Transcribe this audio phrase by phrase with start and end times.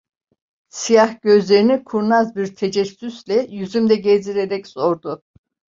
[0.69, 5.23] Siyah gözlerini kurnaz bir tecessüsle yüzümde gezdirerek sordu.